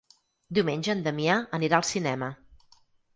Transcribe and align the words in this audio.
Diumenge 0.57 0.91
en 0.95 1.03
Damià 1.07 1.35
anirà 1.57 1.81
al 1.81 1.85
cinema. 1.91 2.31